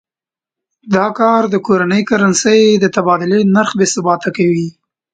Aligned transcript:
دا 0.95 1.05
کار 1.19 1.41
د 1.49 1.55
کورنۍ 1.67 2.01
کرنسۍ 2.09 2.61
د 2.83 2.85
تبادلې 2.95 3.39
نرخ 3.55 3.71
بې 3.79 3.85
ثباته 3.93 4.29
کوي. 4.37 4.67